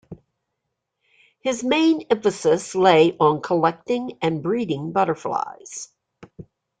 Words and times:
His 1.41 1.63
main 1.63 2.07
emphasis 2.09 2.73
lay 2.73 3.15
on 3.19 3.39
collecting 3.39 4.17
and 4.19 4.41
breeding 4.41 4.91
butterflies. 4.93 5.89